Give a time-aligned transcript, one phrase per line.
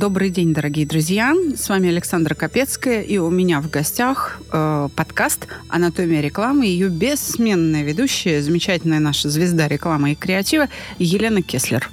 [0.00, 1.34] Добрый день, дорогие друзья.
[1.54, 6.88] С вами Александра Капецкая, и у меня в гостях э, подкаст «Анатомия рекламы» и ее
[6.88, 11.90] бессменная ведущая, замечательная наша звезда рекламы и креатива Елена Кеслер.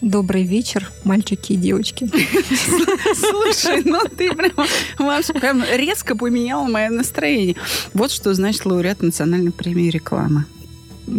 [0.00, 2.10] Добрый вечер, мальчики и девочки.
[3.14, 7.56] Слушай, ну ты прям, прям резко поменяла мое настроение.
[7.92, 10.46] Вот что значит лауреат национальной премии рекламы.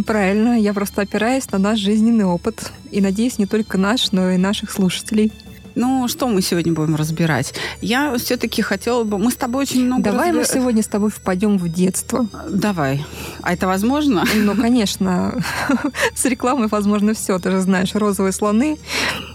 [0.08, 2.72] Правильно, я просто опираюсь на наш жизненный опыт.
[2.90, 5.32] И надеюсь, не только наш, но и наших слушателей.
[5.76, 7.54] Ну, что мы сегодня будем разбирать?
[7.82, 9.18] Я все-таки хотела бы...
[9.18, 10.04] Мы с тобой очень много...
[10.04, 10.40] Давай разбир...
[10.40, 12.28] мы сегодня с тобой впадем в детство.
[12.50, 13.06] Давай.
[13.42, 14.26] А это возможно?
[14.36, 15.42] Ну, конечно.
[16.16, 17.40] С рекламой возможно все.
[17.40, 18.78] Ты же знаешь, розовые слоны,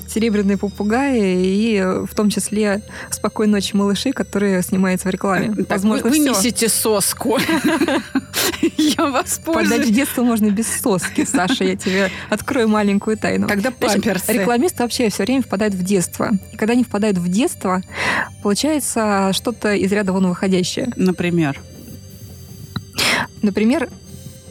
[0.09, 5.55] серебряные попугаи и в том числе «Спокойной ночи, малыши», которые снимаются в рекламе.
[5.55, 7.39] Так Возможно, вы вынесите соску.
[8.77, 11.65] Я вас Подать в детство можно без соски, Саша.
[11.65, 13.47] Я тебе открою маленькую тайну.
[13.47, 14.33] Тогда памперсы.
[14.33, 16.31] Рекламисты вообще все время впадают в детство.
[16.53, 17.83] И когда они впадают в детство,
[18.43, 20.93] получается что-то из ряда вон выходящее.
[20.97, 21.61] Например?
[23.43, 23.89] Например,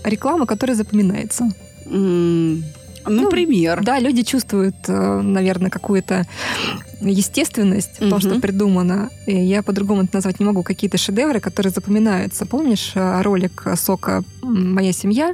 [0.04, 1.50] реклама, которая запоминается.
[3.06, 3.80] Например.
[3.80, 6.26] Ну, да, люди чувствуют, э, наверное, какую-то
[7.12, 9.10] естественность в том, что придумано.
[9.26, 10.64] И я по-другому это назвать не могу.
[10.64, 12.46] Какие-то шедевры, которые запоминаются.
[12.46, 15.34] Помнишь э, ролик сока «Моя семья»?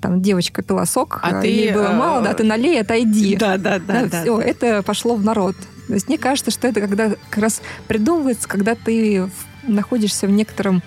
[0.00, 3.36] Там девочка пила сок, а э, ей ты, было мало, да, ты налей, отойди.
[3.36, 4.06] Да, да, да.
[4.06, 4.42] да все, да.
[4.42, 5.56] это пошло в народ.
[5.88, 9.28] То есть мне кажется, что это когда как раз придумывается, когда ты
[9.62, 10.82] находишься в некотором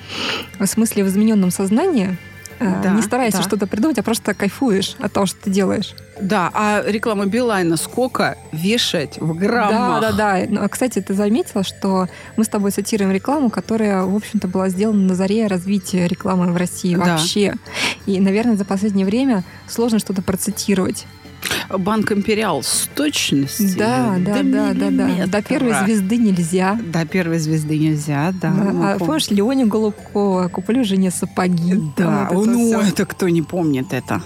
[0.64, 3.44] смысле в измененном сознании, Э, да, не старайся да.
[3.44, 5.94] что-то придумать, а просто кайфуешь от того, что ты делаешь.
[6.20, 10.02] Да, а реклама Билайна сколько вешать в граммах?
[10.02, 10.46] Да, да, да.
[10.48, 14.70] Ну, а, кстати, ты заметила, что мы с тобой цитируем рекламу, которая, в общем-то, была
[14.70, 17.04] сделана на заре развития рекламы в России да.
[17.04, 17.56] вообще.
[18.06, 21.06] И, наверное, за последнее время сложно что-то процитировать.
[21.70, 23.78] Банк Империал с точностью.
[23.78, 25.28] Да, да, да, да, да.
[25.28, 26.80] До первой звезды нельзя.
[26.86, 28.50] До первой звезды нельзя, да.
[28.50, 28.72] да.
[28.72, 31.82] Ну, а помнишь, Леоне Голубкова куплю жене сапоги.
[31.98, 32.90] Да, вот это ну все.
[32.90, 34.22] это кто не помнит это.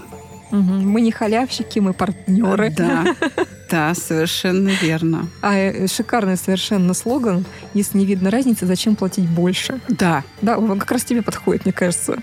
[0.51, 0.61] Угу.
[0.61, 2.73] Мы не халявщики, мы партнеры.
[2.75, 3.15] Да.
[3.69, 5.27] Да, совершенно верно.
[5.43, 7.45] А э, шикарный совершенно слоган.
[7.75, 9.79] Если не видно разницы, зачем платить больше?
[9.87, 10.23] Да.
[10.41, 12.17] Да, он как раз тебе подходит, мне кажется.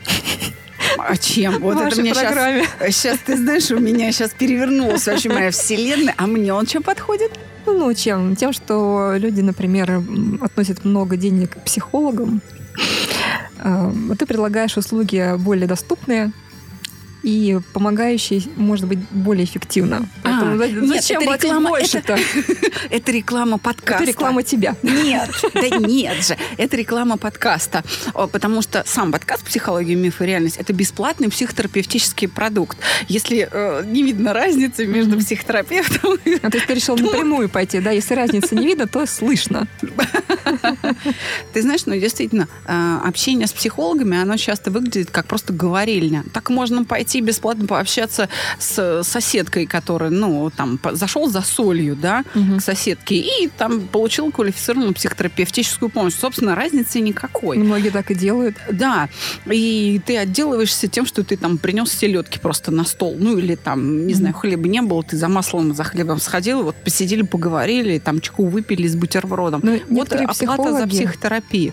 [0.98, 1.60] А чем?
[1.60, 2.66] Вот это мне сейчас...
[2.94, 6.14] Сейчас, ты знаешь, у меня сейчас перевернулась вообще моя вселенная.
[6.16, 7.32] А мне он чем подходит?
[7.66, 8.36] Ну, чем?
[8.36, 10.02] Тем, что люди, например,
[10.41, 12.41] относят много денег к психологам.
[13.58, 16.32] А ты предлагаешь услуги более доступные,
[17.22, 20.06] и помогающий может быть более эффективно.
[20.41, 22.12] Поэтому а, зачем нет, это реклама, больше-то?
[22.14, 22.22] Это,
[22.91, 24.02] это реклама подкаста.
[24.02, 24.76] Это реклама тебя.
[24.82, 26.36] Нет, да нет же.
[26.56, 27.82] Это реклама подкаста.
[28.14, 32.78] Потому что сам подкаст «Психология, миф и реальность»— это бесплатный психотерапевтический продукт.
[33.08, 36.19] Если э, не видно разницы между психотерапевтом.
[36.42, 37.91] А ты решил напрямую пойти, да?
[37.91, 39.66] Если разницы не видно, то слышно.
[41.53, 46.25] Ты знаешь, ну действительно, э, общение с психологами, оно часто выглядит как просто говорильня.
[46.32, 48.28] Так можно пойти бесплатно пообщаться
[48.59, 52.59] с соседкой, которая, ну, там, зашел за солью, да, угу.
[52.59, 56.15] к соседке, и там получил квалифицированную психотерапевтическую помощь.
[56.15, 57.59] Собственно, разницы никакой.
[57.59, 58.56] Многие так и делают.
[58.71, 59.09] Да.
[59.47, 63.16] И ты отделываешься тем, что ты там принес селедки просто на стол.
[63.19, 64.19] Ну, или там, не угу.
[64.21, 68.47] знаю, хлеба не было, ты за маслом, за хлебом сходил, вот посидели, поговорили, там чеку
[68.47, 69.60] выпили с бутербродом.
[69.62, 70.80] Но ну, вот оплата психологи...
[70.82, 71.72] за психотерапию.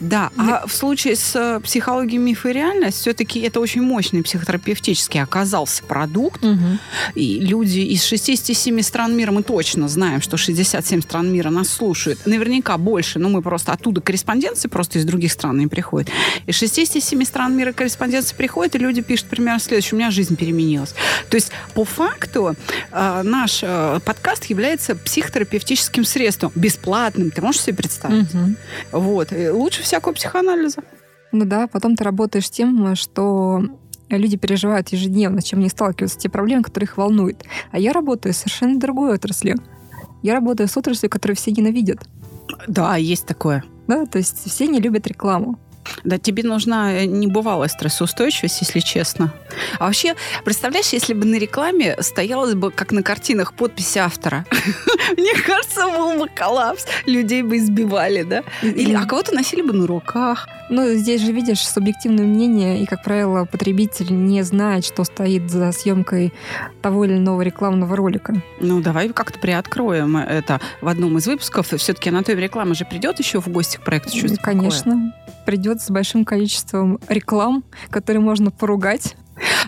[0.00, 0.30] Да.
[0.36, 5.82] А в случае с психологией миф и реальность все-таки это очень мощный психотерапевт фактически оказался
[5.82, 6.78] продукт, угу.
[7.14, 12.26] и люди из 67 стран мира, мы точно знаем, что 67 стран мира нас слушают,
[12.26, 16.10] наверняка больше, но мы просто оттуда корреспонденции просто из других стран не приходят.
[16.46, 20.94] Из 67 стран мира корреспонденции приходят, и люди пишут примерно следующее, у меня жизнь переменилась.
[21.30, 22.54] То есть по факту
[22.92, 28.23] э, наш э, подкаст является психотерапевтическим средством, бесплатным, ты можешь себе представить?
[28.32, 29.00] Угу.
[29.00, 29.32] Вот.
[29.32, 30.82] И лучше всякого психоанализа.
[31.32, 33.62] Ну да, потом ты работаешь тем, что
[34.08, 37.44] люди переживают ежедневно, с чем они сталкиваются, те проблемы, которые их волнуют.
[37.72, 39.56] А я работаю в совершенно другой отрасли.
[40.22, 42.06] Я работаю с отраслью, которую все ненавидят.
[42.68, 43.64] Да, есть такое.
[43.86, 45.58] Да, то есть все не любят рекламу.
[46.04, 49.32] Да, тебе нужна э, небывалая стрессоустойчивость, если честно.
[49.78, 50.14] А вообще,
[50.44, 54.44] представляешь, если бы на рекламе стоялось бы, как на картинах, подпись автора.
[55.16, 56.86] Мне кажется, был бы коллапс.
[57.06, 58.42] Людей бы избивали, да?
[58.62, 60.48] Или, а кого-то носили бы на руках.
[60.70, 65.72] Ну, здесь же, видишь, субъективное мнение, и, как правило, потребитель не знает, что стоит за
[65.72, 66.32] съемкой
[66.80, 68.34] того или иного рекламного ролика.
[68.60, 71.68] Ну, давай как-то приоткроем это в одном из выпусков.
[71.76, 75.12] Все-таки Анатолий реклама же придет еще в гости к проекту «Чувство Конечно.
[75.46, 79.16] Придет с большим количеством реклам, которые можно поругать.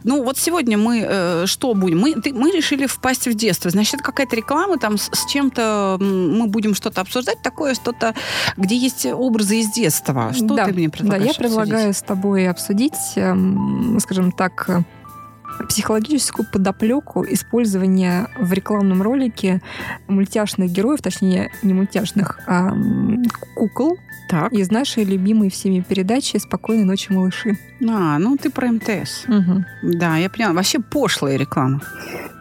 [0.05, 1.99] Ну, вот сегодня мы э, что будем?
[1.99, 3.71] Мы, ты, мы решили впасть в детство.
[3.71, 8.15] Значит, какая-то реклама, там с, с чем-то мы будем что-то обсуждать, такое что-то,
[8.57, 10.33] где есть образы из детства.
[10.33, 11.97] Что да, ты мне предлагаешь Да, я предлагаю обсудить?
[11.97, 14.83] с тобой обсудить, эм, скажем так, э,
[15.69, 19.63] психологическую подоплеку использования в рекламном ролике
[20.07, 22.73] мультяшных героев, точнее, не мультяшных, а
[23.57, 23.97] кукол
[24.29, 24.53] Так.
[24.53, 27.57] из нашей любимой всеми передачи «Спокойной ночи, малыши».
[27.89, 29.25] А, ну ты про МТС.
[29.27, 29.65] Мгм.
[29.83, 30.53] Да, я поняла.
[30.53, 31.81] Вообще пошлая реклама.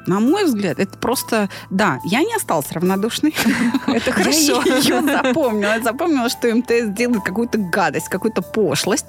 [0.08, 1.50] На мой взгляд, это просто...
[1.70, 3.34] Да, я не осталась равнодушной.
[3.88, 4.62] Это хорошо.
[4.66, 5.80] Я ее запомнила.
[5.84, 9.06] Запомнила, что МТС делает какую-то гадость, какую-то пошлость.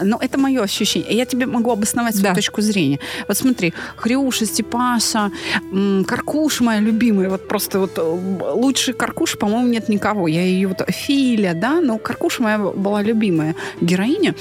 [0.00, 1.14] Но это мое ощущение.
[1.14, 2.98] Я тебе могу обосновать свою точку зрения.
[3.28, 5.30] Вот смотри, Хрюша, Степаша,
[5.72, 7.28] м, Каркуша моя любимая.
[7.28, 10.28] Вот просто вот э, лучше Каркуша, по-моему, нет никого.
[10.28, 10.82] Я ее вот...
[10.88, 14.34] Филя, да, но Каркуша моя была любимая героиня.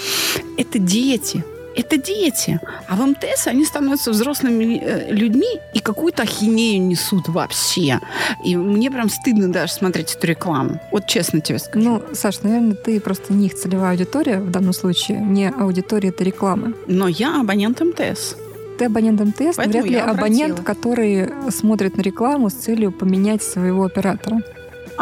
[0.58, 1.44] Это дети.
[1.76, 2.60] Это дети.
[2.88, 8.00] А в МТС они становятся взрослыми э, людьми и какую-то ахинею несут вообще.
[8.44, 10.80] И мне прям стыдно даже смотреть эту рекламу.
[10.92, 11.84] Вот честно тебе скажу.
[11.84, 16.24] Ну, Саш, наверное, ты просто не их целевая аудитория в данном случае, не аудитория этой
[16.24, 16.74] рекламы.
[16.88, 18.36] Но я абонент МТС.
[18.78, 20.66] Ты абонент МТС, но Поэтому вряд ли абонент, обратила.
[20.66, 24.42] который смотрит на рекламу с целью поменять своего оператора.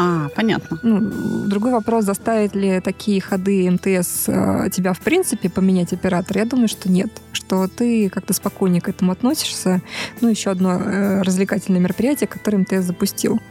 [0.02, 0.80] А, понятно.
[0.82, 1.02] Ну,
[1.50, 6.38] другой вопрос, заставит ли такие ходы МТС э, тебя в принципе поменять оператор?
[6.38, 7.10] Я думаю, что нет.
[7.34, 9.82] Что ты как-то спокойнее к этому относишься.
[10.22, 13.42] Ну, еще одно э, развлекательное мероприятие, которое МТС запустил.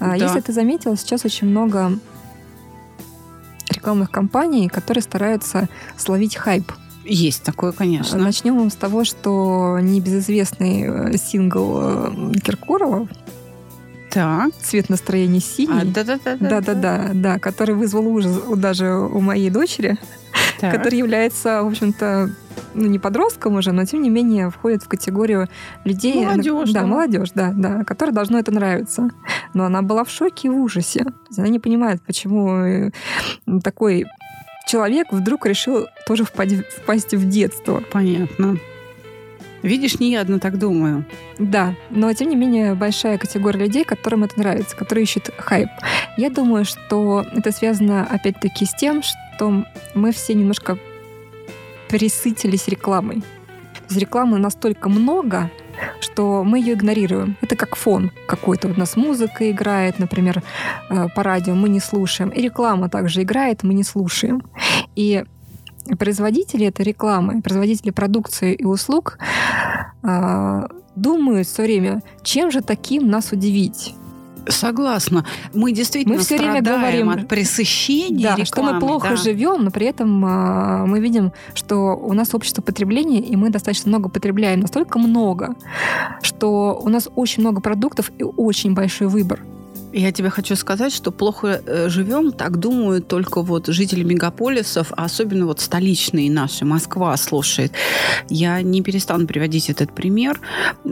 [0.00, 0.24] А, Да.
[0.24, 1.98] Если ты заметил, сейчас очень много
[3.68, 5.68] рекламных кампаний, которые стараются
[5.98, 6.72] словить хайп.
[7.04, 8.16] Есть такое, конечно.
[8.16, 13.08] Начнем с того, что небезызвестный э, сингл Киркорова
[14.12, 14.52] Так.
[14.60, 15.82] «Цвет настроения синий».
[15.82, 16.36] А, да-да-да.
[16.38, 19.98] Да-да-да, да, который вызвал ужас даже у моей дочери,
[20.60, 20.74] Так.
[20.74, 22.30] который является, в общем-то,
[22.74, 25.48] ну, не подростком уже, но тем не менее входит в категорию
[25.84, 26.24] людей...
[26.24, 26.86] Молодежь, Да, да.
[26.86, 29.08] молодежь, да, да, которой должно это нравиться.
[29.54, 31.06] Но она была в шоке и в ужасе.
[31.36, 32.90] Она не понимает, почему э,
[33.62, 34.04] такой
[34.66, 37.82] человек вдруг решил тоже впасть, впасть в детство.
[37.92, 38.58] Понятно.
[39.62, 41.04] Видишь, не я одна так думаю.
[41.38, 45.68] Да, но тем не менее большая категория людей, которым это нравится, которые ищут хайп.
[46.16, 49.64] Я думаю, что это связано опять-таки с тем, что
[49.94, 50.78] мы все немножко
[51.88, 53.22] пересытились рекламой.
[53.88, 55.50] Есть рекламы настолько много,
[56.00, 57.36] что мы ее игнорируем.
[57.40, 58.68] Это как фон какой-то.
[58.68, 60.42] Вот у нас музыка играет, например,
[60.88, 62.30] э, по радио, мы не слушаем.
[62.30, 64.42] И реклама также играет, мы не слушаем.
[64.96, 65.24] И
[65.98, 69.18] производители этой рекламы, производители продукции и услуг
[70.96, 73.94] думают все время, чем же таким нас удивить.
[74.48, 75.24] Согласна.
[75.54, 79.16] Мы действительно Мы всё время говорим, от пресыщения Да, что мы рекламы, плохо да.
[79.16, 83.88] живем, но при этом а, мы видим, что у нас общество потребления, и мы достаточно
[83.88, 85.54] много потребляем, настолько много,
[86.22, 89.40] что у нас очень много продуктов и очень большой выбор.
[89.92, 95.04] Я тебе хочу сказать, что плохо э, живем, так думают только вот жители мегаполисов, а
[95.04, 97.72] особенно вот столичные наши, Москва слушает.
[98.30, 100.40] Я не перестану приводить этот пример.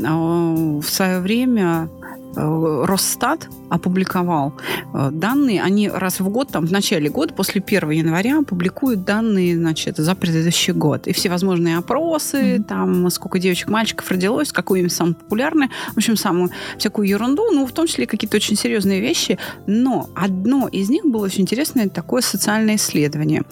[0.04, 1.88] А, В свое время
[2.36, 4.54] Росстат опубликовал
[4.94, 9.56] э, данные, они раз в год, там, в начале года, после 1 января, публикуют данные,
[9.56, 11.06] значит, за предыдущий год.
[11.06, 12.64] И всевозможные опросы, Мгм.
[12.64, 17.66] там, сколько девочек, мальчиков родилось, какое имя самое популярное, в общем, самую всякую ерунду, ну,
[17.66, 19.38] в том числе какие-то очень серьезные вещи.
[19.66, 23.42] Но одно из них было очень интересное такое социальное исследование.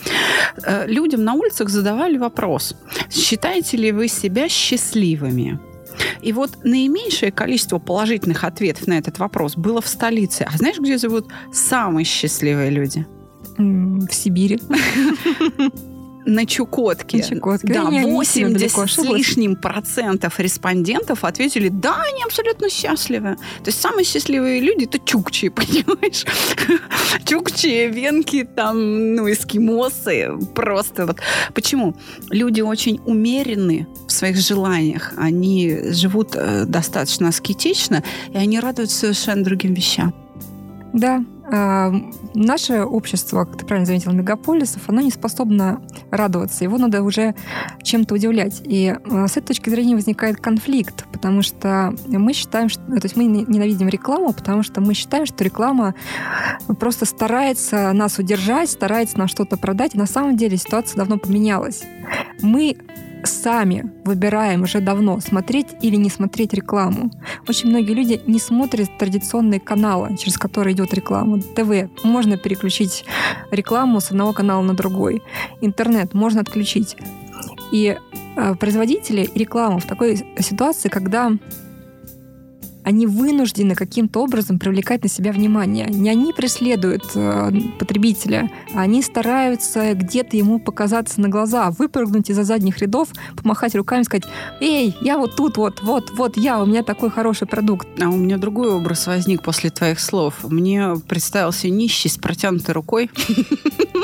[0.65, 2.75] Э, Людям на улицах задавали вопрос,
[3.11, 5.59] считаете ли вы себя счастливыми?
[6.23, 10.43] И вот наименьшее количество положительных ответов на этот вопрос было в столице.
[10.43, 13.07] А знаешь, где живут самые счастливые люди?
[13.57, 14.61] В Сибири.
[16.29, 17.19] На Чукотке.
[17.19, 17.73] На Чукотке.
[17.73, 23.37] Да, Да, не сильно 80 далеко с лишним процентов респондентов ответили, да, они абсолютно счастливы.
[23.65, 26.27] То есть самые счастливые люди это чукчи, понимаешь?
[27.25, 30.33] Чукчи, венки, там, ну, эскимосы.
[30.55, 31.17] Просто вот.
[31.55, 31.97] Почему?
[32.29, 35.15] Люди очень умеренны в своих желаниях.
[35.17, 38.05] Они живут э, достаточно аскетично,
[38.35, 40.15] и они радуются совершенно другим вещам.
[40.93, 41.93] Да, а,
[42.35, 46.65] наше общество, как ты правильно заметила, мегаполисов, оно не способно радоваться.
[46.65, 47.35] Его надо уже
[47.83, 48.61] чем-то удивлять.
[48.65, 53.17] И а, с этой точки зрения возникает конфликт, потому что мы считаем, что, то есть
[53.17, 55.95] мы не- ненавидим рекламу, потому что мы считаем, что реклама
[56.79, 59.95] просто старается нас удержать, старается нам что-то продать.
[59.95, 61.83] На самом деле ситуация давно поменялась.
[62.43, 62.77] Мы
[63.25, 67.11] сами выбираем уже давно, смотреть или не смотреть рекламу.
[67.49, 71.41] Очень многие люди не смотрят традиционные каналы, через которые идет реклама.
[71.41, 71.91] ТВ.
[72.05, 73.05] Можно переключить
[73.51, 75.23] рекламу с одного канала на другой.
[75.61, 76.97] Интернет можно отключить.
[77.73, 77.97] И
[78.37, 81.33] э, производители и реклама в такой ситуации, когда
[82.89, 85.89] они вынуждены каким-то образом привлекать на себя внимание.
[85.91, 92.45] Не они преследуют э, потребителя, а они стараются где-то ему показаться на глаза, выпрыгнуть из-за
[92.45, 94.25] задних рядов, помахать руками, сказать,
[94.63, 97.87] эй, я вот тут, вот, вот, вот я, у меня такой хороший продукт.
[98.03, 100.37] А у меня другой образ возник после твоих слов.
[100.45, 103.11] Мне представился нищий с протянутой рукой.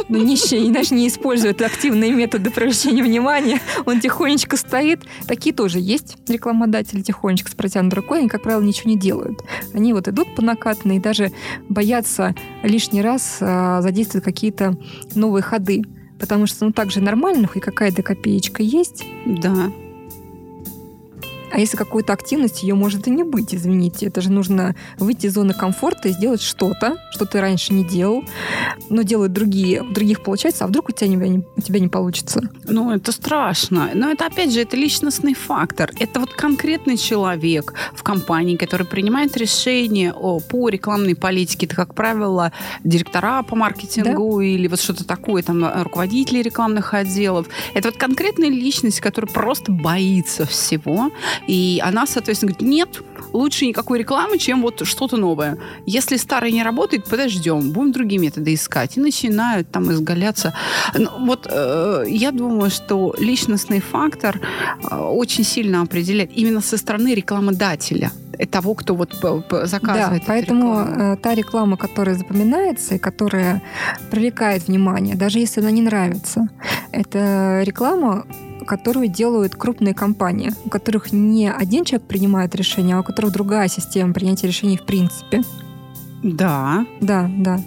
[0.09, 3.61] Ну, нищий, иначе не использует активные методы привлечения внимания.
[3.87, 5.01] Он тихонечко стоит.
[5.27, 8.19] Такие тоже есть рекламодатели тихонечко с протянутой рукой.
[8.19, 9.43] Они, как правило, не ничего не делают.
[9.73, 11.33] Они вот идут по накатанной и даже
[11.69, 14.77] боятся лишний раз а, задействовать какие-то
[15.15, 15.83] новые ходы.
[16.19, 19.05] Потому что, ну, также нормально, и какая-то копеечка есть.
[19.27, 19.73] Да.
[21.55, 24.07] А если какой-то активности, ее может и не быть, извините.
[24.07, 28.25] Это же нужно выйти из зоны комфорта и сделать что-то, что ты раньше не делал,
[28.91, 32.43] но делают другие, у других получается, а вдруг у тебя не, у тебя не получится?
[32.65, 33.91] Ну, это страшно.
[33.95, 35.93] Но это, опять же, это личностный фактор.
[36.01, 41.67] Это вот конкретный человек в компании, который принимает решения о, по рекламной политике.
[41.67, 42.51] Это, как правило,
[42.83, 44.45] директора по маркетингу да?
[44.45, 47.47] или вот что-то такое, там, руководители рекламных отделов.
[47.75, 51.13] Это вот конкретная личность, которая просто боится всего
[51.47, 55.59] и она, соответственно, говорит, нет, лучше никакой рекламы, чем вот что-то новое.
[55.87, 58.97] Если старое не работает, подождем, будем другие методы искать.
[58.97, 60.55] И начинают там изгаляться.
[60.95, 64.41] Ну, вот э, я думаю, что личностный фактор
[64.91, 68.11] э, очень сильно определяет именно со стороны рекламодателя
[68.51, 69.15] того, кто вот
[69.65, 70.23] заказывает.
[70.23, 71.13] Да, поэтому рекламу.
[71.13, 73.63] Э, та реклама, которая запоминается и которая
[74.11, 76.49] привлекает внимание, даже если она не нравится,
[76.91, 78.27] это реклама,
[78.65, 83.69] которую делают крупные компании, у которых не один человек принимает решение, а у которых другая
[83.69, 85.43] система принятия решений в принципе.
[86.23, 86.87] Да.
[87.01, 87.61] Да, да.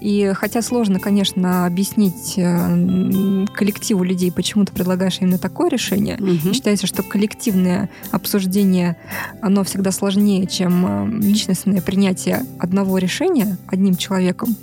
[0.00, 6.52] И хотя сложно, конечно, объяснить э, коллективу людей, почему ты предлагаешь именно такое решение, угу.
[6.52, 8.98] считается, что коллективное обсуждение,
[9.40, 14.54] оно всегда сложнее, чем э, личностное принятие одного решения одним человеком.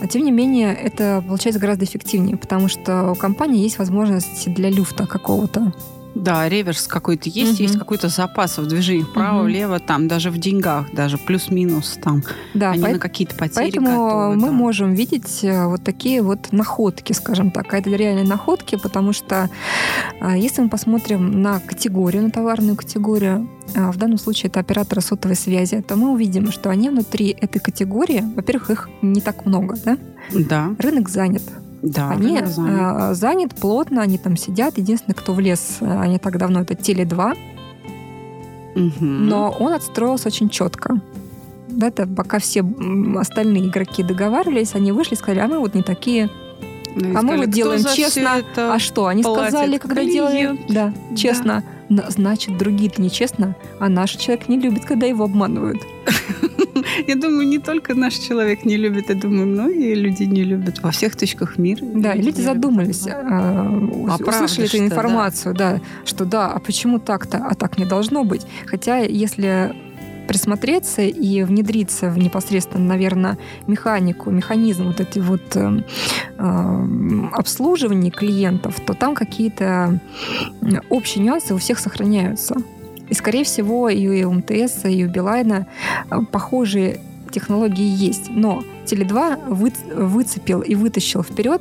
[0.00, 4.70] Но, тем не менее, это получается гораздо эффективнее, потому что у компании есть возможность для
[4.70, 5.72] люфта какого-то.
[6.14, 7.62] Да, реверс какой-то есть, угу.
[7.62, 9.46] есть какой-то запас в движении вправо, угу.
[9.46, 12.22] влево, там даже в деньгах, даже плюс-минус там.
[12.54, 12.88] Да, они по...
[12.90, 14.52] на какие-то потери Поэтому готовы, мы да.
[14.52, 17.72] можем видеть э, вот такие вот находки, скажем так.
[17.72, 19.48] А это реальные находки, потому что
[20.20, 25.00] а, если мы посмотрим на категорию, на товарную категорию, а, в данном случае это операторы
[25.00, 29.76] сотовой связи, то мы увидим, что они внутри этой категории, во-первых, их не так много,
[29.84, 29.98] да?
[30.32, 30.74] Да.
[30.78, 31.42] Рынок занят.
[31.82, 33.16] Да, они занят.
[33.16, 34.78] занят плотно, они там сидят.
[34.78, 37.36] Единственное, кто влез а, не так давно, это Теле2.
[38.74, 39.04] Угу.
[39.04, 41.00] Но он отстроился очень четко.
[41.80, 42.64] Это пока все
[43.18, 46.30] остальные игроки договаривались, они вышли и сказали, а мы вот не такие.
[46.94, 48.42] Ну, а мы вот делаем честно.
[48.56, 49.06] А что?
[49.06, 50.12] Они сказали, когда клиент.
[50.12, 50.58] делали...
[50.68, 51.64] Да, честно.
[51.88, 52.06] Да.
[52.08, 55.82] Значит, другие-то нечестно, а наш человек не любит, когда его обманывают.
[57.06, 60.90] Я думаю, не только наш человек не любит, я думаю, многие люди не любят во
[60.90, 61.84] всех точках мира.
[61.94, 63.68] Да, люди, люди задумались, а,
[64.08, 65.74] а услышали эту информацию, да.
[65.74, 68.46] да, что да, а почему так-то, а так не должно быть.
[68.66, 69.74] Хотя, если
[70.26, 75.82] присмотреться и внедриться в непосредственно, наверное, механику, механизм вот эти вот э,
[76.38, 76.84] э,
[77.32, 80.00] обслуживания клиентов, то там какие-то
[80.88, 82.56] общие нюансы у всех сохраняются.
[83.12, 85.66] И, скорее всего, и у МТС, и у Билайна
[86.10, 86.98] э, похожие
[87.30, 88.30] технологии есть.
[88.30, 91.60] Но Теле2 вы, выцепил и вытащил вперед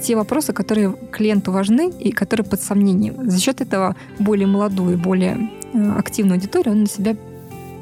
[0.00, 3.28] те вопросы, которые клиенту важны и которые под сомнением.
[3.28, 7.16] За счет этого более молодую, более э, активную аудиторию он на себя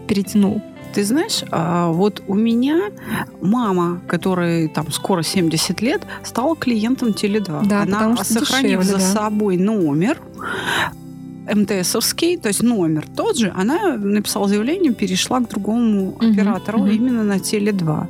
[0.09, 0.63] перетянул.
[0.95, 2.81] Ты знаешь, а, вот у меня
[3.43, 7.67] мама, которой там скоро 70 лет, стала клиентом Теле2.
[7.67, 9.01] Да, Она, сохранив дешевле, за да.
[9.01, 10.19] собой номер,
[11.47, 16.89] МТСовский, то есть номер тот же, она написала заявление, перешла к другому оператору угу.
[16.89, 18.07] именно на Теле2.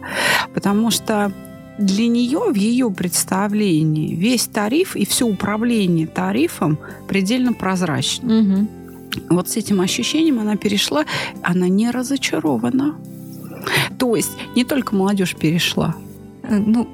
[0.55, 1.33] Потому что
[1.79, 8.41] для нее, в ее представлении, весь тариф и все управление тарифом предельно прозрачно.
[8.41, 8.69] Угу.
[9.31, 11.05] Вот с этим ощущением она перешла,
[11.43, 12.97] она не разочарована.
[13.99, 15.97] То есть не только молодежь перешла.
[16.43, 16.89] Э, ну,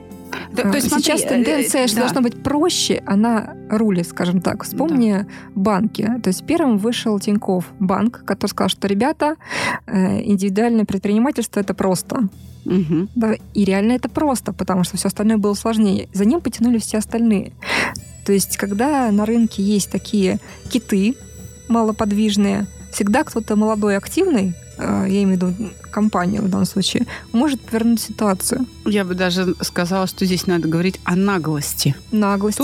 [0.57, 2.03] то, то есть, Сейчас смотри, тенденция, э, что да.
[2.03, 4.65] должно быть проще, она рулит, скажем так.
[4.65, 5.27] Вспомни да.
[5.55, 6.11] банки.
[6.23, 9.37] То есть первым вышел Тиньков банк, который сказал, что, ребята,
[9.87, 12.29] э, индивидуальное предпринимательство— это просто.
[12.65, 13.09] Угу.
[13.15, 16.09] Да, и реально это просто, потому что все остальное было сложнее.
[16.13, 17.53] За ним потянули все остальные.
[18.27, 20.39] То есть, когда на рынке есть такие
[20.71, 21.15] киты
[21.69, 25.55] малоподвижные, всегда кто-то молодой, активный, я имею в виду
[25.91, 28.67] компанию в данном случае, может повернуть ситуацию.
[28.87, 31.95] Я бы даже сказала, что здесь надо говорить о наглости.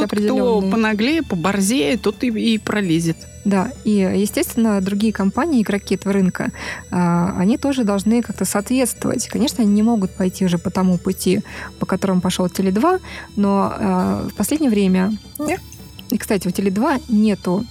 [0.01, 0.61] Тот, определенная.
[0.61, 3.17] кто понаглее, поборзее, тот и, и пролезет.
[3.45, 6.51] Да, и, естественно, другие компании, игроки этого рынка,
[6.91, 9.29] а, они тоже должны как-то соответствовать.
[9.29, 11.43] Конечно, они не могут пойти уже по тому пути,
[11.79, 13.01] по которому пошел Теле2,
[13.37, 15.13] но а, в последнее время...
[16.11, 17.65] И, кстати, у Теле2 нету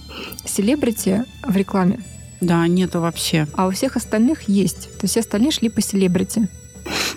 [0.44, 2.00] селебрити в рекламе,
[2.40, 3.46] Да, нету вообще.
[3.54, 4.90] а у всех остальных есть.
[4.98, 6.48] То есть все остальные шли по селебрити.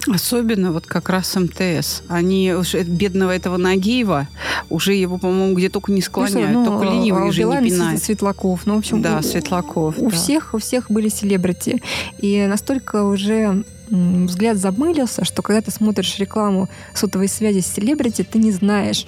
[0.08, 2.02] Особенно вот как раз МТС.
[2.08, 4.28] Они уж э, бедного этого Нагиева
[4.70, 8.02] уже его, по-моему, где только не склоняют, Ну, только а ленивый у уже не пинает.
[8.02, 8.62] Светлаков.
[8.66, 9.96] Ну, в общем, Да, у- Светлаков.
[9.98, 10.16] У да.
[10.16, 11.82] всех, у всех были селебрити.
[12.20, 18.40] И настолько уже взгляд замылился, что когда ты смотришь рекламу сотовой связи с селебрити, ты
[18.40, 19.06] не знаешь.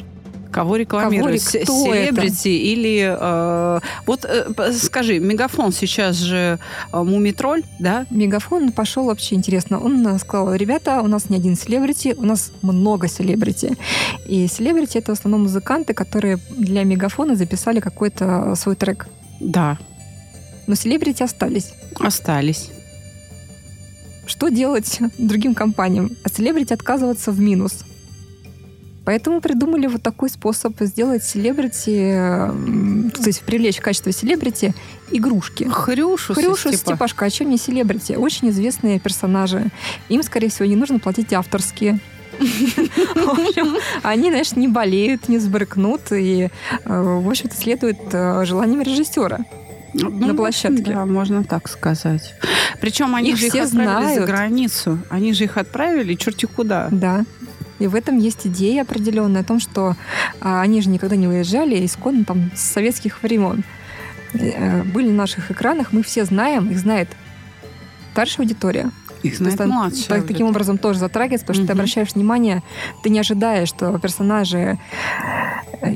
[0.52, 1.44] Кого рекламируют?
[1.44, 3.16] Кого кто Селебрити или...
[3.20, 6.58] э, вот э, скажи, Мегафон сейчас же
[6.92, 8.06] э, Мумитроль, да?
[8.10, 9.80] Мегафон пошел вообще интересно.
[9.80, 13.78] Он э, сказал, ребята, у нас не один селебрити, у нас много селебрити.
[14.28, 19.08] И селебрити это в основном музыканты, которые для Мегафона записали какой-то свой трек.
[19.40, 19.78] Да,
[20.68, 21.74] Но селебрити остались.
[22.00, 22.72] остались.
[24.26, 26.12] Что делать другим компаниям?
[26.24, 27.86] От селебрити отказываться в минус.
[29.10, 34.76] Поэтому придумали вот такой способ сделать селебрити, м, то есть привлечь в качестве селебрити
[35.10, 35.64] игрушки.
[35.68, 38.14] Хрюшу, Степа- Степашка, а чем не селебрити?
[38.14, 39.72] Очень известные персонажи.
[40.10, 42.00] Им, скорее всего, не нужно платить авторские.
[42.40, 46.50] В общем, они, знаешь, не болеют, не сбрыкнут, и,
[46.86, 49.40] э, в общем-то, следует э, желаниям режиссера.
[49.96, 50.94] Ну, на площадке.
[50.94, 52.36] Да, можно так сказать.
[52.80, 54.26] Причем они Их же их отправили за знают.
[54.28, 55.00] границу.
[55.10, 56.90] Они же их отправили черти куда.
[56.92, 57.26] Да.
[57.80, 59.96] И в этом есть идея определенная о том, что
[60.42, 63.64] а, они же никогда не уезжали исконно там с советских времен.
[64.34, 67.10] Э, Были на наших экранах, мы все знаем, их знает
[68.14, 68.92] старшая аудитория.
[69.24, 72.64] Их знает То младшая так- таким образом тоже затрагивается, потому что ты обращаешь внимание,
[73.04, 74.78] ты не ожидаешь, что персонажи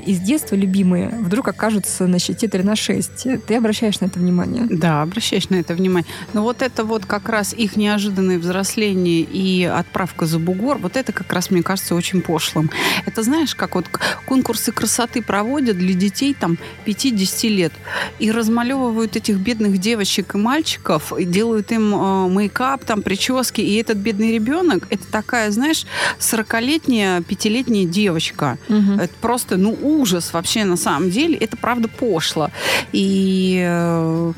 [0.06, 3.46] из детства любимые вдруг окажутся на щите 3 на 6.
[3.46, 4.66] Ты обращаешь на это внимание.
[4.70, 6.10] Да, обращаешь на это внимание.
[6.34, 11.12] Но вот это вот как раз их неожиданное взросление и отправка за бугор, вот это
[11.12, 12.70] как раз, мне кажется, очень пошлым.
[13.06, 13.86] Это знаешь, как вот
[14.26, 17.74] конкурсы красоты проводят для детей там 5-10 лет
[18.20, 23.76] и размалевывают этих бедных девочек и мальчиков, и делают им э, мейкап, там прически, и
[23.76, 25.86] этот бедный ребенок, это такая, знаешь,
[26.20, 28.58] 40-летняя, пятилетняя девочка.
[29.00, 31.38] Это просто, ну, ужас вообще на самом деле.
[31.38, 32.50] Это правда пошло.
[32.92, 34.34] И э,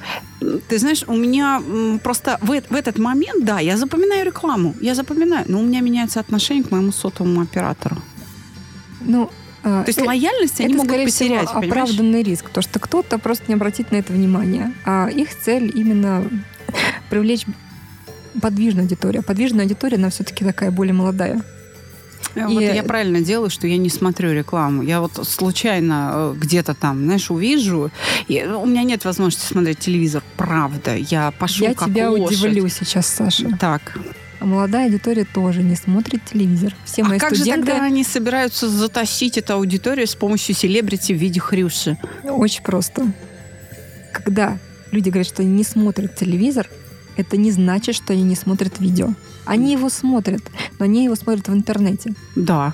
[0.67, 1.62] ты знаешь, у меня
[2.04, 6.19] просто в, в этот момент, да, я запоминаю рекламу, я запоминаю, но у меня меняется
[6.19, 7.98] отношение к моему сотовому оператору.
[9.02, 9.30] Ну,
[9.63, 11.71] э, То есть э, лояльность они это, могут скорее потерять, всего, понимаешь?
[11.71, 14.74] оправданный риск, потому что кто-то просто не обратит на это внимание.
[14.86, 16.24] А их цель именно
[17.10, 17.45] привлечь
[18.41, 19.21] подвижную аудиторию.
[19.21, 21.41] А подвижная аудитория, она все-таки такая более молодая.
[22.36, 24.84] Э, Вот И- я правильно делаю, что я не смотрю рекламу.
[24.84, 27.91] Я вот случайно э, где-то там, знаешь, увижу.
[28.28, 30.21] И э, у меня нет возможности смотреть телевизор.
[30.38, 30.95] Правда.
[30.95, 32.38] Я пошу Я как тебя лошадь.
[32.38, 33.58] удивлю сейчас, Саша.
[33.60, 33.98] Так.
[34.39, 36.76] А молодая аудитория тоже не смотрит телевизор.
[36.84, 41.17] Все мои а как же тогда они собираются затащить эту аудиторию с помощью селебрити в
[41.17, 41.98] виде хрюши?
[42.24, 43.12] очень просто.
[44.12, 44.58] Когда
[44.91, 46.69] люди говорят, что они не смотрят телевизор,
[47.17, 49.13] это не значит, что они не смотрят видео.
[49.46, 50.44] Они его смотрят,
[50.80, 52.14] но они его смотрят в интернете.
[52.36, 52.74] Да.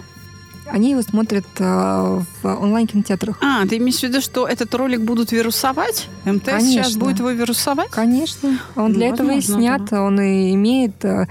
[0.68, 3.38] Они его смотрят э, в онлайн-кинотеатрах.
[3.42, 6.08] А, ты имеешь в виду, что этот ролик будут вирусовать?
[6.24, 7.00] МТС сейчас Конечно.
[7.00, 7.90] будет его вирусовать?
[7.90, 8.58] Конечно.
[8.76, 9.94] Он Ну, для этого и возможно, снят.
[9.94, 11.28] Он и имеет, э,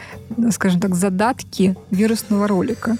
[0.51, 2.99] скажем так, задатки вирусного ролика.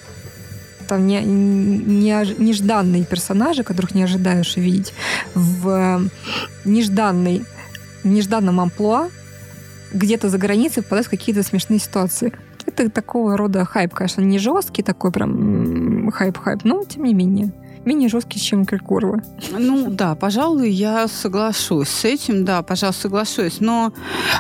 [0.89, 4.95] Там не, не, нежданные персонажи, которых не ожидаешь увидеть,
[5.35, 6.01] в э,
[6.65, 7.45] нежданной,
[8.03, 9.11] в нежданном амплуа
[9.93, 12.33] где-то за границей попадают в какие-то смешные ситуации.
[12.67, 17.53] Это такого рода хайп, конечно, не жесткий такой прям хайп-хайп, но тем не менее.
[17.85, 19.23] Менее жесткий, чем Киркорова.
[19.59, 23.61] Ну да, пожалуй, я соглашусь с этим, да, пожалуй, соглашусь.
[23.61, 23.93] Но,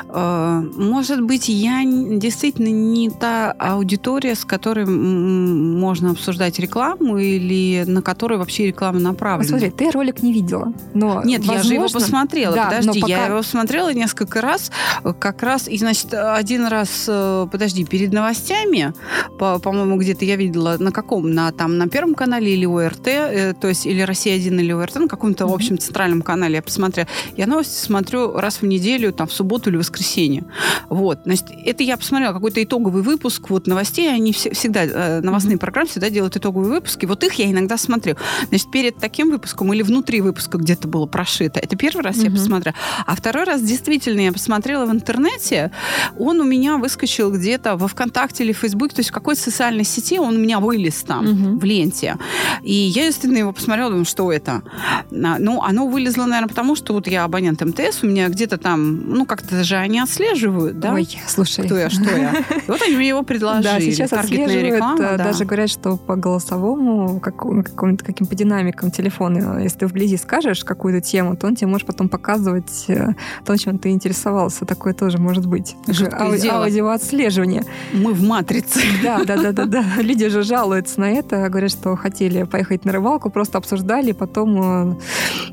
[0.08, 8.02] э, может быть, я действительно не та аудитория, с которой можно обсуждать рекламу или на
[8.02, 9.42] которой вообще реклама направлена.
[9.44, 12.54] Посмотри, ты ролик не видела, но Нет, я же его возможно- посмотрела.
[12.54, 14.70] Да, подожди, но я пока- его смотрела несколько раз,
[15.18, 18.92] как раз, и, значит, один раз, э, подожди, перед новостями,
[19.38, 23.54] по- по-моему, где-то я видела, на каком, на, там, на Первом канале или ОРТ, э,
[23.54, 27.08] то есть или «Россия-1», или ОРТ, на каком-то, в общем, центральном канале я посмотрела.
[27.36, 30.44] Я новости смотрю раз в неделю, там, в субботу или воскресенье.
[30.88, 31.20] Вот.
[31.24, 34.12] Значит, это я посмотрела какой-то итоговый выпуск вот новостей.
[34.12, 35.60] Они все, всегда, э, новостные mm-hmm.
[35.60, 37.06] программы всегда делают итоговые выпуски.
[37.06, 38.16] Вот их я иногда смотрю.
[38.48, 41.60] Значит, перед таким выпуском или внутри выпуска где-то было прошито.
[41.60, 42.24] Это первый раз mm-hmm.
[42.24, 42.76] я посмотрела.
[43.06, 45.70] А второй раз действительно я посмотрела в интернете.
[46.18, 49.84] Он у меня выскочил где-то во ВКонтакте или в Фейсбуке, то есть в какой-то социальной
[49.84, 51.58] сети он у меня вылез там, mm-hmm.
[51.58, 52.16] в ленте.
[52.62, 54.62] И я, действительно, его посмотрела, думаю, что это?
[54.82, 55.04] А,
[55.38, 59.26] ну, оно вылезло, наверное, потому что вот я абонент МТС, у меня где-то там, ну,
[59.26, 60.94] как-то же они отслеживают, да?
[60.94, 61.66] Ой, слушай.
[61.66, 62.34] Кто я, что я.
[62.66, 63.62] Вот они мне его предложили.
[63.62, 65.16] Да, сейчас отслеживают, реклама, да.
[65.18, 70.64] даже говорят, что по голосовому, как, каким-то каким по динамикам телефона, если ты вблизи скажешь
[70.64, 73.08] какую-то тему, то он тебе может потом показывать э,
[73.44, 74.64] то, чем ты интересовался.
[74.64, 75.76] Такое тоже может быть.
[75.88, 77.64] Ауди- аудиоотслеживание.
[77.92, 78.80] Мы в матрице.
[79.02, 79.84] Да, да, да, да, да.
[79.98, 84.96] Люди же жалуются на это, говорят, что хотели поехать на рыбалку, просто обсуждали, потом э,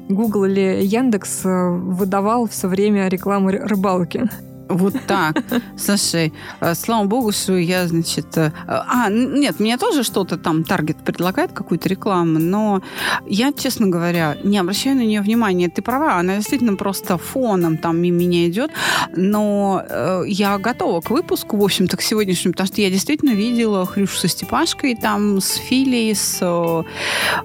[0.10, 4.30] Google или Яндекс э, выдавал все время рекламу рыбалки.
[4.70, 5.38] Вот так.
[5.78, 8.38] Слушай, э, слава богу, что я, значит...
[8.38, 12.82] Э, а, нет, мне тоже что-то там Таргет предлагает, какую-то рекламу, но
[13.26, 15.70] я, честно говоря, не обращаю на нее внимания.
[15.70, 18.72] Ты права, она действительно просто фоном там мимо меня идет,
[19.16, 23.86] но э, я готова к выпуску, в общем-то, к сегодняшнему, потому что я действительно видела
[23.86, 26.84] Хрюшу со Степашкой, там, с Филей, с, э,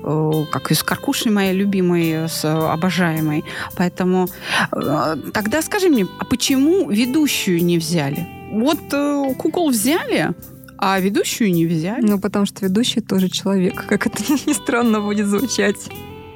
[0.03, 3.45] э, как и с Каркушей моей любимой, с обожаемой.
[3.77, 4.29] Поэтому
[4.73, 8.27] э, тогда скажи мне, а почему вид ведущую не взяли.
[8.51, 10.31] Вот э, кукол взяли,
[10.79, 12.03] а ведущую не взяли.
[12.03, 13.87] Ну, потому что ведущий тоже человек.
[13.89, 15.77] Как это ни странно будет звучать.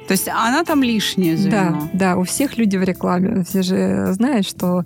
[0.07, 1.51] То есть она там лишняя звено.
[1.51, 3.43] Да, да, у всех люди в рекламе.
[3.43, 4.85] Все же знают, что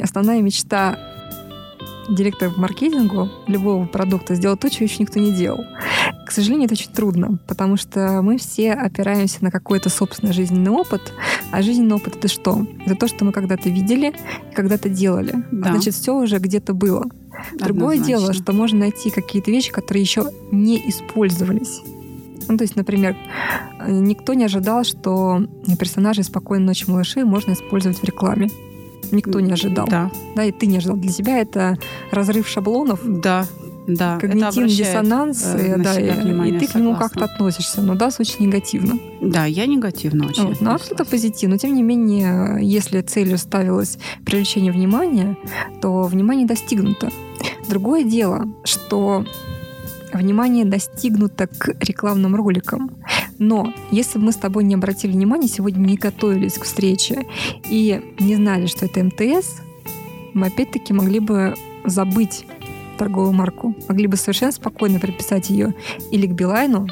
[0.00, 0.98] основная мечта
[2.08, 5.64] директора по маркетингу любого продукта сделать то, чего еще никто не делал.
[6.26, 11.12] К сожалению, это очень трудно, потому что мы все опираемся на какой-то собственный жизненный опыт.
[11.50, 12.66] А жизненный опыт— это что?
[12.84, 14.14] Это то, что мы когда-то видели
[14.50, 15.44] и когда-то делали.
[15.50, 15.70] Да.
[15.70, 17.04] А значит, все уже где-то было.
[17.52, 18.06] Другое Однозначно.
[18.06, 21.82] дело, что можно найти какие-то вещи, которые еще не использовались.
[22.48, 23.16] Ну, то есть, например,
[23.86, 25.46] никто не ожидал, что
[25.78, 28.48] персонажи «Спокойной ночи, малыши» можно использовать в рекламе
[29.10, 29.86] никто не ожидал.
[29.88, 30.10] Да.
[30.34, 30.96] Да, и ты не ожидал.
[30.96, 31.78] Для тебя это
[32.10, 33.00] разрыв шаблонов.
[33.04, 33.46] Да.
[33.86, 38.46] Да, когнитивный диссонанс, э, да, и, и ты к нему как-то относишься, но да, очень
[38.46, 38.96] негативно.
[39.20, 40.44] Да, я негативно очень.
[40.44, 41.54] Вот, ну, а позитивно.
[41.54, 45.36] Но тем не менее, если целью ставилось привлечение внимания,
[45.80, 47.10] то внимание достигнуто.
[47.68, 49.24] Другое дело, что
[50.18, 52.90] внимание достигнуто к рекламным роликам.
[53.38, 57.26] Но если бы мы с тобой не обратили внимания, сегодня не готовились к встрече
[57.68, 59.60] и не знали, что это МТС,
[60.34, 62.46] мы опять-таки могли бы забыть
[62.98, 63.74] торговую марку.
[63.88, 65.74] Могли бы совершенно спокойно приписать ее
[66.10, 66.88] или к Билайну,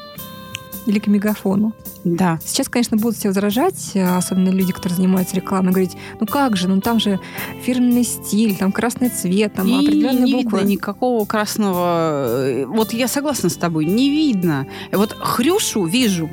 [0.86, 1.72] или к Мегафону.
[2.04, 2.38] Да.
[2.44, 6.80] Сейчас, конечно, будут все возражать, особенно люди, которые занимаются рекламой, говорить, ну как же, ну
[6.80, 7.20] там же
[7.62, 10.58] фирменный стиль, там красный цвет, там и определенные не буквы.
[10.60, 12.64] видно никакого красного...
[12.68, 14.66] Вот я согласна с тобой, не видно.
[14.92, 16.30] Вот Хрюшу вижу,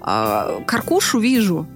[0.00, 1.66] а, Каркушу вижу,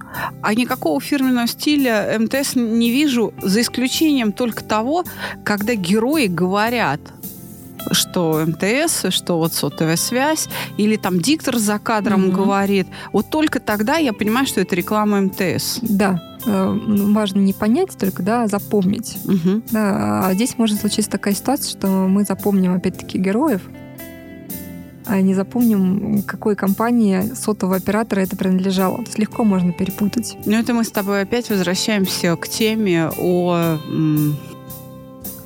[0.41, 5.03] а никакого фирменного стиля МТС не вижу, за исключением только того,
[5.43, 7.01] когда герои говорят–
[7.91, 12.31] что МТС, что вот сотовая связь, или там диктор за кадром mm-hmm.
[12.31, 12.87] говорит.
[13.13, 15.79] Вот только тогда я понимаю, что это реклама МТС.
[15.81, 19.17] Да, э, важно не понять только, да, а запомнить.
[19.25, 19.61] Угу.
[19.71, 23.61] Да, а здесь может случиться такая ситуация, что мы запомним опять-таки героев,
[25.05, 28.97] а не запомним, какой компании сотового оператора это принадлежало.
[28.97, 30.37] То есть легко можно перепутать.
[30.45, 33.77] Ну, это мы с тобой опять возвращаемся к теме о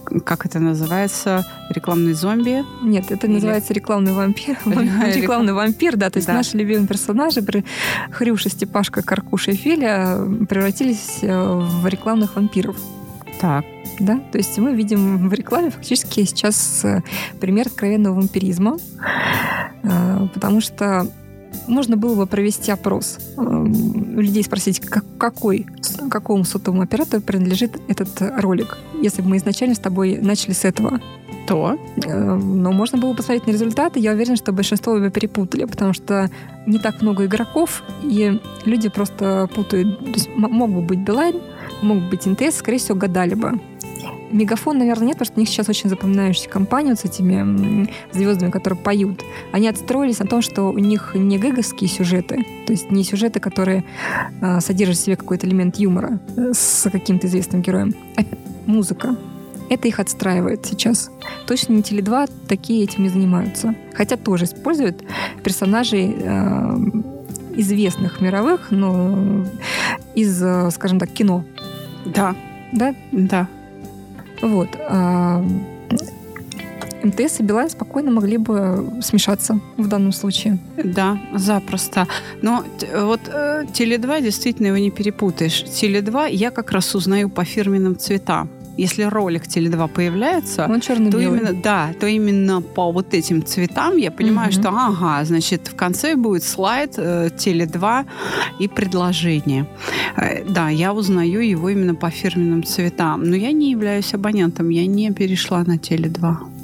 [0.05, 2.63] как это называется, рекламный зомби?
[2.81, 3.35] Нет, это Или...
[3.35, 4.57] называется рекламный вампир.
[4.65, 6.09] Рекламный вампир, да.
[6.09, 6.33] То есть да.
[6.33, 7.43] наши любимые персонажи,
[8.11, 12.77] Хрюша, Степашка, Каркуша и Филя, превратились э, в рекламных вампиров.
[13.39, 13.65] Так.
[13.99, 17.01] Да, то есть мы видим в рекламе фактически сейчас э,
[17.39, 18.77] пример откровенного вампиризма,
[19.83, 21.07] э, потому что
[21.67, 25.65] можно было бы провести опрос, у людей спросить, как, какой,
[26.09, 28.09] какому сотовому оператору принадлежит этот
[28.41, 28.77] ролик.
[29.01, 30.99] Если бы мы изначально с тобой начали с этого,
[31.47, 31.77] то?
[32.05, 33.99] Но можно было посмотреть на результаты.
[33.99, 36.29] Я уверена, что большинство бы перепутали, потому что
[36.65, 39.99] не так много игроков, и люди просто путают.
[39.99, 41.41] То есть мог бы быть Билайн,
[41.81, 43.59] мог бы быть НТС, скорее всего, гадали бы.
[44.31, 48.49] Мегафон, наверное, нет, потому что у них сейчас очень запоминающаяся компания вот с этими звездами,
[48.49, 49.23] которые поют.
[49.51, 53.85] Они отстроились на том, что у них не гэговские сюжеты, то есть не сюжеты, которые
[54.41, 58.23] э, содержат в себе какой-то элемент юмора э, с каким-то известным героем, а
[58.65, 59.15] музыка.
[59.69, 61.09] Это их отстраивает сейчас.
[61.47, 63.75] Точно не Теле2 такие этим не занимаются.
[63.93, 65.03] Хотя тоже используют
[65.43, 66.77] персонажей э,
[67.55, 69.45] известных мировых, но
[70.13, 70.37] из,
[70.73, 71.43] скажем так, кино.
[72.05, 72.35] Да.
[72.71, 72.93] Да?
[73.11, 73.47] Да.
[74.41, 74.69] Вот.
[77.05, 80.57] МТС и Билайн спокойно могли бы смешаться в данном случае.
[80.83, 82.07] Да, запросто.
[82.41, 82.63] Но
[82.93, 85.63] вот э, Теле2 действительно его не перепутаешь.
[85.63, 91.53] Теле2 я как раз узнаю по фирменным цветам если ролик Теле2 появляется, Он то именно,
[91.53, 94.59] да, то именно по вот этим цветам я понимаю, угу.
[94.59, 98.05] что ага, значит, в конце будет слайд э, Теле2
[98.59, 99.65] и предложение.
[100.17, 104.85] Э, да, я узнаю его именно по фирменным цветам, но я не являюсь абонентом, я
[104.85, 106.54] не перешла на Теле2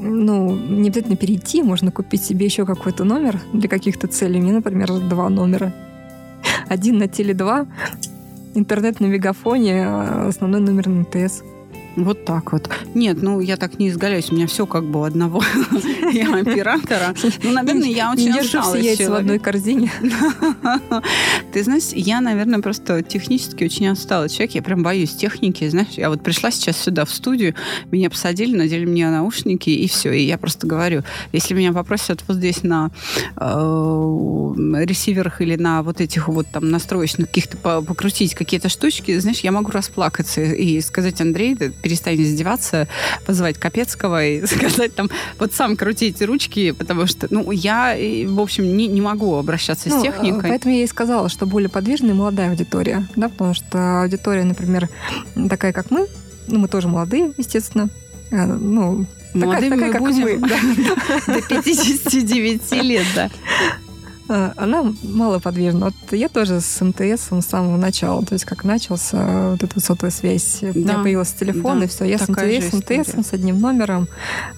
[0.00, 4.40] ну, не обязательно перейти, можно купить себе еще какой-то номер для каких-то целей.
[4.40, 5.72] Мне, например, два номера.
[6.68, 7.66] Один на Теле2,
[8.54, 11.42] интернет на Мегафоне, а основной номер на МТС.
[11.96, 12.70] Вот так вот.
[12.94, 15.42] Нет, ну я так не изгаляюсь, у меня все как бы у одного
[16.12, 17.14] я оператора.
[17.42, 19.90] Ну, наверное, я очень все яйца в одной корзине.
[21.52, 24.54] Ты знаешь, я, наверное, просто технически очень отсталый человек.
[24.54, 25.68] Я прям боюсь техники.
[25.68, 27.54] Знаешь, я вот пришла сейчас сюда в студию,
[27.90, 30.12] меня посадили, надели мне наушники, и все.
[30.12, 32.90] И я просто говорю, если меня попросят вот здесь на
[33.36, 39.52] э, ресиверах или на вот этих вот там настроечных каких-то покрутить какие-то штучки, знаешь, я
[39.52, 41.56] могу расплакаться и сказать, Андрей,
[41.90, 42.86] перестань издеваться,
[43.26, 48.40] позвать Капецкого и сказать там, вот сам крути эти ручки, потому что, ну, я, в
[48.40, 50.50] общем, не, не могу обращаться ну, с техникой.
[50.50, 54.88] Поэтому я и сказала, что более подвижная молодая аудитория, да, потому что аудитория, например,
[55.48, 56.06] такая, как мы,
[56.46, 57.88] ну, мы тоже молодые, естественно,
[58.30, 61.34] э, ну, Молодыми такая, такая, мы будем мы, да.
[61.34, 63.30] до 59 лет, да.
[64.32, 65.86] А, она малоподвижна.
[65.86, 68.24] Вот я тоже с МТС с самого начала.
[68.24, 70.58] То есть как начался вот эта сотовая связь.
[70.62, 71.86] У меня появился телефон, да.
[71.86, 72.04] и все.
[72.04, 74.06] Я Такая с МТС, МТС, с одним номером,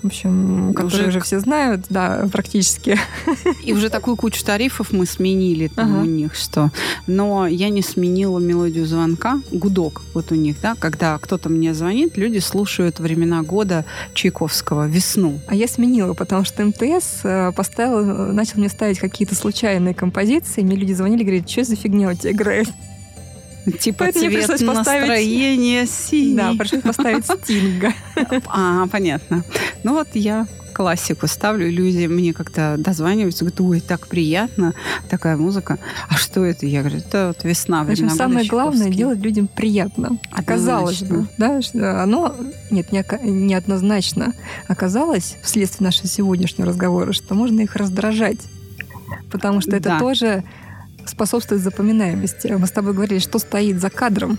[0.03, 2.99] в общем, который уже, уже все знают, да, практически.
[3.65, 6.03] И уже такую кучу тарифов мы сменили там ага.
[6.03, 6.71] у них, что...
[7.07, 12.19] Но я не сменила мелодию звонка, гудок вот у них, да, когда кто-то мне звонит,
[12.19, 15.41] люди слушают времена года Чайковского, весну.
[15.47, 20.63] А я сменила, потому что МТС э, поставил, начал мне ставить какие-то случаи случайные композиции.
[20.63, 22.69] Мне люди звонили, говорят, что за фигня у тебя играет?
[23.79, 26.35] Типа Поэтому цвет пришлось настроение синий.
[26.35, 27.93] Да, пришлось поставить Стинга.
[28.49, 29.45] А, понятно.
[29.85, 34.75] Ну вот я классику ставлю, люди мне как-то дозваниваются, говорят, ой, так приятно,
[35.09, 35.79] такая музыка.
[36.09, 36.67] А что это?
[36.67, 40.19] Я говорю, это вот весна, В общем, самое главное делать людям приятно.
[40.33, 41.61] Оказалось бы, да,
[42.03, 42.35] оно,
[42.73, 44.33] нет, не, неоднозначно
[44.67, 48.41] оказалось вследствие нашего сегодняшнего разговора, что можно их раздражать
[49.31, 49.99] потому что это да.
[49.99, 50.45] тоже
[51.07, 52.49] способствует запоминаемости.
[52.49, 54.39] Мы с тобой говорили, что стоит за кадром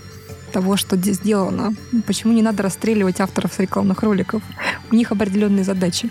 [0.52, 1.74] того, что сделано.
[2.06, 4.42] Почему не надо расстреливать авторов рекламных роликов?
[4.90, 6.10] У них определенные задачи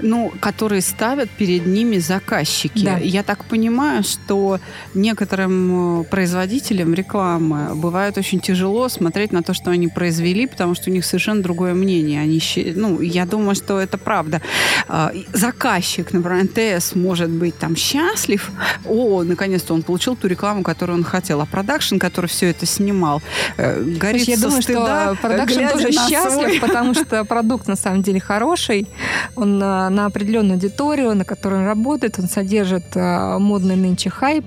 [0.00, 2.84] ну, которые ставят перед ними заказчики.
[2.84, 2.98] Да.
[2.98, 4.60] Я так понимаю, что
[4.94, 10.90] некоторым э, производителям рекламы бывает очень тяжело смотреть на то, что они произвели, потому что
[10.90, 12.20] у них совершенно другое мнение.
[12.20, 12.40] Они,
[12.74, 14.40] ну, я думаю, что это правда.
[14.88, 18.50] А, заказчик, например, НТС может быть там счастлив,
[18.84, 23.22] о, наконец-то он получил ту рекламу, которую он хотел, а продакшн, который все это снимал,
[23.56, 28.20] э, горит Я думаю, стыда, что продакшн тоже счастлив, потому что продукт на самом деле
[28.20, 28.86] хороший,
[29.36, 34.44] он на определенную аудиторию, на которой он работает, он содержит э, модный нынче хайп.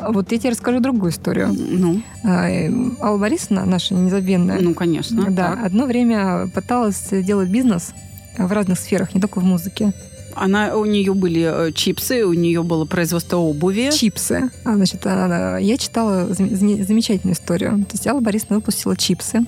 [0.00, 1.48] Вот я тебе расскажу другую историю.
[1.52, 2.02] Ну?
[2.24, 4.60] Э, Алла Борисовна, наша незабвенная.
[4.60, 5.26] Ну, конечно.
[5.30, 5.64] Да, так.
[5.64, 7.92] одно время пыталась делать бизнес
[8.36, 9.92] в разных сферах, не только в музыке.
[10.40, 13.90] Она, у нее были э, чипсы, у нее было производство обуви.
[13.92, 14.50] Чипсы.
[14.64, 17.84] А, значит, она, я читала замечательную историю.
[17.84, 19.40] То есть Алла Борисовна выпустила чипсы.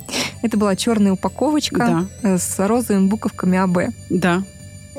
[0.42, 2.38] Это была черная упаковочка да.
[2.38, 3.94] с розовыми буковками АБ.
[4.10, 4.42] Да.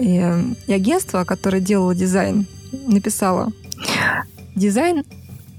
[0.01, 0.19] И,
[0.67, 3.51] и агентство, которое делало дизайн, написало,
[4.55, 5.03] дизайн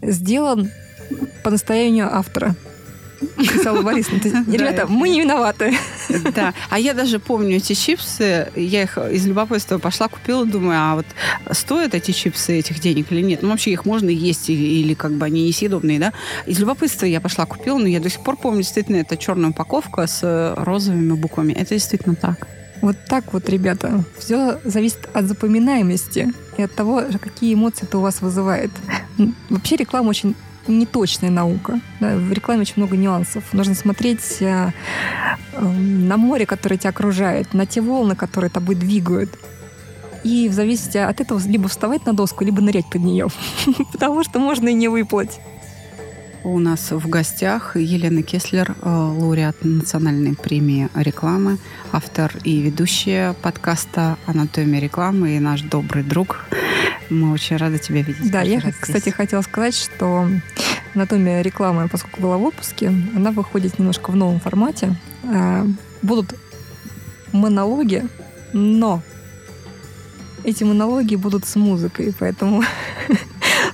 [0.03, 0.71] сделан
[1.45, 2.57] по настоянию автора.
[3.37, 4.45] Писала Борисовна.
[4.51, 5.77] Ребята, мы не виноваты.
[6.35, 6.55] Да.
[6.71, 8.51] А я даже помню эти чипсы.
[8.57, 11.07] Я их из любопытства пошла, купила, думаю, а вот
[11.53, 13.43] стоят эти чипсы этих денег или нет?
[13.43, 16.13] Ну, вообще их можно есть или как бы они несъедобные, да?
[16.47, 20.09] Из любопытства я пошла, купила, но я до сих пор помню, действительно, это черная упаковка
[20.09, 21.53] с розовыми буквами.
[21.53, 22.49] Это действительно так.
[22.83, 24.05] Вот так вот, ребята.
[24.19, 28.71] Все зависит от запоминаемости и от того, какие эмоции это у вас вызывает.
[29.49, 30.35] Вообще реклама очень
[30.67, 31.81] неточная наука.
[32.01, 33.45] Да, в рекламе очень много нюансов.
[33.53, 34.71] Нужно смотреть э,
[35.53, 39.31] э, на море, которое тебя окружает, на те волны, которые тобой двигают.
[40.25, 43.29] И в зависимости от этого либо вставать на доску, либо нырять под нее.
[43.93, 45.41] Потому что можно и не выплыть.
[46.45, 51.59] У нас в гостях Елена Кеслер, э, лауреат национальной премии рекламы,
[51.93, 56.45] автор и ведущая подкаста «Анатомия рекламы» и наш добрый друг.
[57.11, 58.29] Мы очень рады тебя видеть.
[58.33, 60.29] Да, я, кстати, хотела сказать, что
[60.95, 64.97] анатомия рекламы, поскольку была в выпуске, она выходит немножко в новом формате.
[65.23, 65.65] А,
[66.03, 66.35] будут
[67.31, 68.05] монологи,
[68.53, 69.01] но
[70.43, 72.65] эти монологи будут с музыкой, поэтому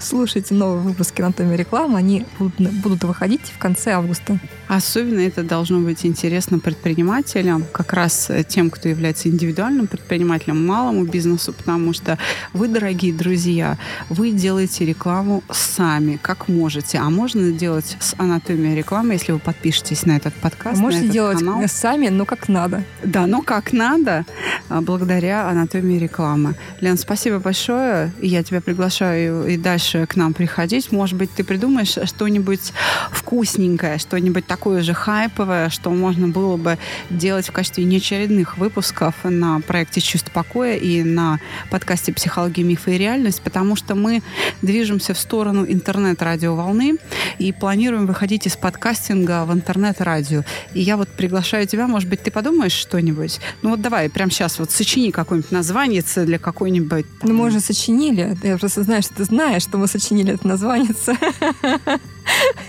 [0.08, 1.98] слушайте новые выпуски «Анатомии рекламы».
[1.98, 4.38] Они будут, будут выходить в конце августа.
[4.66, 11.52] Особенно это должно быть интересно предпринимателям, как раз тем, кто является индивидуальным предпринимателем, малому бизнесу,
[11.52, 12.18] потому что
[12.54, 13.76] вы, дорогие друзья,
[14.08, 16.98] вы делаете рекламу сами, как можете.
[16.98, 20.80] А можно делать с анатомией рекламы, если вы подпишетесь на этот подкаст.
[20.80, 21.62] Можете этот делать канал.
[21.66, 22.82] сами, но как надо.
[23.02, 24.24] Да, но как надо,
[24.70, 26.54] а, благодаря анатомии рекламы.
[26.80, 28.10] Лен, спасибо большое.
[28.20, 30.92] Я тебя приглашаю и дальше к нам приходить.
[30.92, 32.72] Может быть, ты придумаешь что-нибудь
[33.10, 36.78] вкусненькое, что-нибудь такое такое же хайповое, что можно было бы
[37.10, 42.98] делать в качестве неочередных выпусков на проекте «Чувство покоя» и на подкасте «Психология, мифы и
[42.98, 44.22] реальность», потому что мы
[44.62, 46.98] движемся в сторону интернет-радиоволны
[47.38, 50.44] и планируем выходить из подкастинга в интернет-радио.
[50.74, 53.40] И я вот приглашаю тебя, может быть, ты подумаешь что-нибудь?
[53.62, 57.06] Ну вот давай, прямо сейчас вот сочини какое-нибудь название для какой-нибудь...
[57.22, 58.36] Ну, мы уже сочинили.
[58.42, 60.92] Я просто знаю, что ты знаешь, что мы сочинили это название.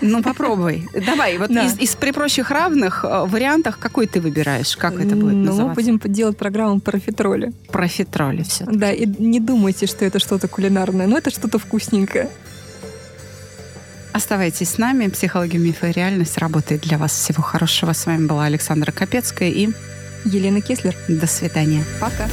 [0.01, 0.87] Ну, попробуй.
[1.05, 1.65] Давай, вот да.
[1.65, 4.77] из, из при прочих равных э, вариантах какой ты выбираешь?
[4.77, 5.67] Как это будет ну, называться?
[5.67, 7.51] мы будем делать программу про фитроли.
[7.69, 8.65] Про фитроли все.
[8.65, 12.29] Да, и не думайте, что это что-то кулинарное, но это что-то вкусненькое.
[14.13, 15.07] Оставайтесь с нами.
[15.07, 17.11] Психология, мифа и реальность работает для вас.
[17.13, 17.93] Всего хорошего.
[17.93, 19.69] С вами была Александра Капецкая и
[20.25, 20.95] Елена Кеслер.
[21.07, 21.83] До свидания.
[21.99, 22.27] Пока.